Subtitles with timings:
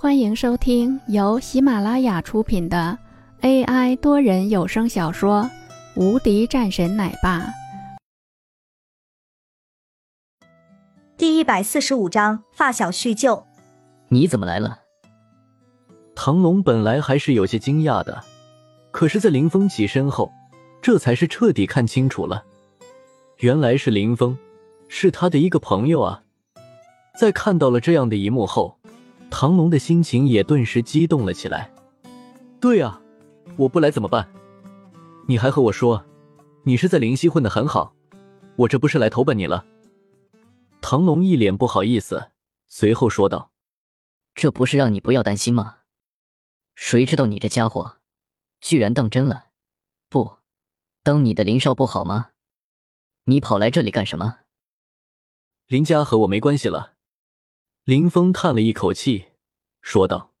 [0.00, 2.96] 欢迎收听由喜马拉雅出品的
[3.40, 5.42] AI 多人有声小说
[6.00, 7.40] 《无敌战神奶爸》
[11.16, 13.44] 第一百四十五章发小叙旧。
[14.10, 14.82] 你怎么来了？
[16.14, 18.22] 唐龙本来还是有些惊讶的，
[18.92, 20.30] 可是，在林峰起身后，
[20.80, 22.44] 这才是彻底看清楚了，
[23.38, 24.38] 原来是林峰，
[24.86, 26.22] 是他的一个朋友啊！
[27.18, 28.77] 在看到了这样的一幕后。
[29.30, 31.72] 唐龙的心情也顿时激动了起来。
[32.60, 33.00] 对啊，
[33.56, 34.28] 我不来怎么办？
[35.28, 36.04] 你还和我说，
[36.64, 37.94] 你是在灵溪混得很好，
[38.56, 39.64] 我这不是来投奔你了？
[40.80, 42.30] 唐龙一脸不好意思，
[42.66, 43.52] 随后说道
[44.34, 45.78] ：“这不是让你不要担心吗？
[46.74, 47.98] 谁知道你这家伙，
[48.60, 49.46] 居然当真了？
[50.08, 50.38] 不，
[51.02, 52.30] 当你的林少不好吗？
[53.24, 54.38] 你跑来这里干什么？
[55.66, 56.94] 林家和我没关系了。”
[57.88, 59.28] 林峰叹了一口气，
[59.80, 60.34] 说道：“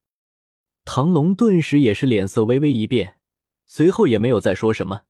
[0.84, 3.18] 唐龙顿时也是脸色微微一变，
[3.64, 5.04] 随后也没有再说什么。”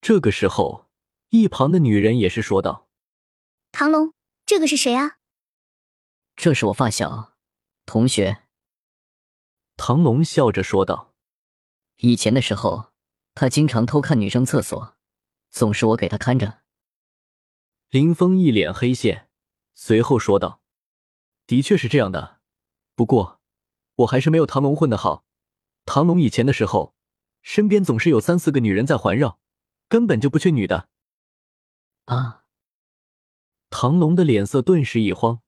[0.00, 0.88] 这个时候，
[1.30, 2.88] 一旁的女人也是说道
[3.72, 4.14] ：“唐龙，
[4.46, 5.18] 这个是谁啊
[6.36, 7.32] ？”“这是我发小，
[7.84, 8.44] 同学。”
[9.76, 11.16] 唐龙笑着说道
[11.98, 12.92] ：“以前的时候，
[13.34, 14.96] 他经常偷看女生厕所，
[15.50, 16.60] 总是我给他看着。”
[17.90, 19.28] 林峰一脸黑线，
[19.74, 20.59] 随后说道。
[21.50, 22.38] 的确是这样的，
[22.94, 23.40] 不过
[23.96, 25.24] 我还是没有唐龙混得好。
[25.84, 26.94] 唐龙以前的时候，
[27.42, 29.40] 身边总是有三四个女人在环绕，
[29.88, 30.88] 根本就不缺女的。
[32.04, 32.44] 啊！
[33.68, 35.42] 唐龙的脸色顿时一慌，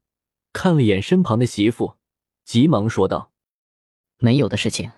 [0.53, 1.97] 看了眼身旁的媳妇，
[2.45, 3.33] 急忙说道
[4.19, 4.91] ：“没有的事情，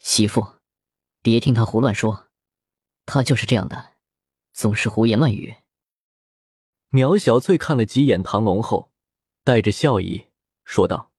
[0.00, 0.56] 媳妇，
[1.22, 2.28] 别听他胡乱说，
[3.06, 3.94] 他就是这样的，
[4.52, 5.54] 总是胡言乱语。”
[6.92, 8.92] 苗小翠看了几眼唐龙后。
[9.46, 10.25] 带着笑意
[10.66, 11.10] 说道：“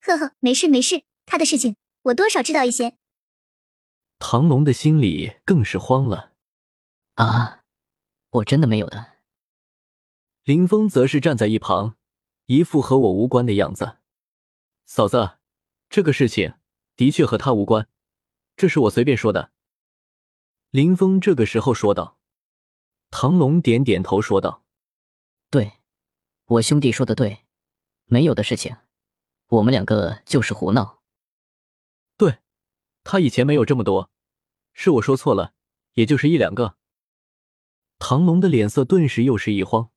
[0.00, 2.96] 呵呵，没事没事，他的事情我多少知道一些。”
[4.18, 6.32] 唐龙的心里更是慌了。
[7.14, 7.64] 啊，
[8.30, 9.18] 我真的没有的。
[10.44, 11.96] 林峰则是站在一旁，
[12.46, 13.98] 一副和我无关的样子。
[14.86, 15.38] 嫂子，
[15.90, 16.54] 这个事情
[16.96, 17.88] 的确和他无关，
[18.56, 19.52] 这是我随便说的。
[20.70, 22.18] 林峰这个时候说道。
[23.10, 24.64] 唐龙点点头说道
[25.50, 25.80] ：“对，
[26.44, 27.46] 我兄弟说的对。”
[28.10, 28.76] 没有的事情，
[29.48, 31.02] 我们两个就是胡闹。
[32.16, 32.38] 对，
[33.04, 34.10] 他以前没有这么多，
[34.72, 35.52] 是我说错了，
[35.92, 36.76] 也就是一两个。
[37.98, 39.90] 唐龙的脸色顿时又是一慌，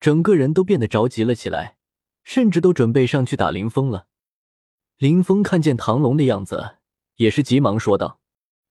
[0.00, 1.78] 整个人都变得着急了起来，
[2.24, 4.08] 甚至都准备上去打林峰了。
[4.98, 6.76] 林峰看见唐龙的样子，
[7.16, 8.20] 也是急忙说道：“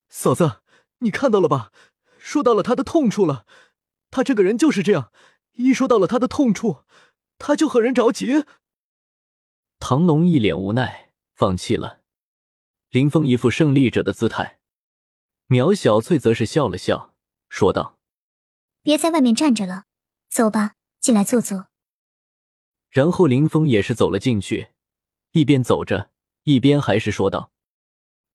[0.09, 0.61] 嫂子，
[0.99, 1.71] 你看到了吧？
[2.19, 3.47] 说到了他的痛处了。
[4.11, 5.11] 他这个人就是这样，
[5.53, 6.83] 一说到了他的痛处，
[7.39, 8.45] 他就和人着急。”
[9.87, 12.01] 唐龙一脸无奈，放弃了。
[12.89, 14.57] 林峰一副胜利者的姿态，
[15.45, 17.13] 苗小翠则是笑了笑，
[17.49, 17.99] 说道
[18.81, 19.85] ：“别在外面站着了，
[20.27, 21.67] 走吧，进来坐坐。”
[22.89, 24.69] 然后林峰也是走了进去，
[25.33, 26.09] 一边走着，
[26.45, 27.51] 一边还是说道：“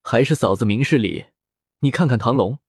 [0.05, 1.27] 还是嫂子明事理，
[1.81, 2.61] 你看看唐龙，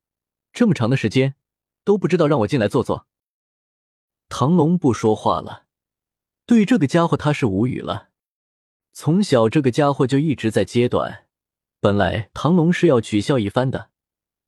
[0.51, 1.35] 这么长的时间
[1.83, 3.05] 都不知道让我进来坐坐。”
[4.27, 5.67] 唐龙不说话了，
[6.47, 8.09] 对这个家伙他是无语了。
[8.93, 11.27] 从小，这个家伙就一直在揭短。
[11.79, 13.89] 本来唐龙是要取笑一番的，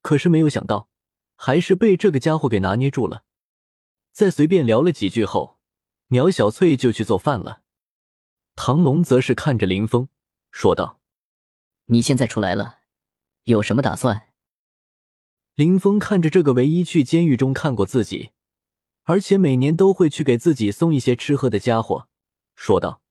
[0.02, 0.90] 可是没有想到，
[1.36, 3.24] 还是被这个家伙给拿捏住了。
[4.12, 5.58] 在随便聊了几句后，
[6.08, 7.62] 苗小翠就去做饭了。
[8.56, 10.10] 唐龙则是看着林峰
[10.52, 11.00] 说道
[11.88, 12.80] ：“你现在出来了，
[13.46, 14.30] 有什么打算？”
[15.56, 18.32] 林峰看着这个唯一去监狱中看过自己，
[19.04, 22.08] 而且每年都会去给自己送一些吃喝的家伙，
[22.56, 23.03] 说道。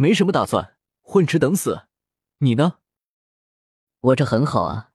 [0.00, 1.88] 没什么打算，混吃等死。
[2.38, 2.78] 你呢？
[3.98, 4.90] 我这很好啊，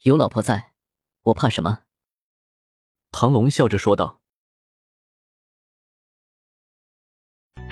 [0.00, 0.72] 有老婆在，
[1.24, 1.80] 我怕什么？
[3.10, 4.22] 唐龙笑着说道。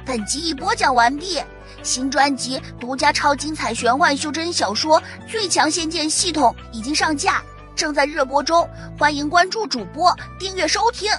[0.04, 1.40] 本集已播讲完毕，
[1.82, 7.42] 新专辑独家超精彩玄幻修真小说《最强仙剑系统》已经上架，
[7.74, 8.68] 正在热播中，
[8.98, 11.10] 欢迎关注主播，订阅收听。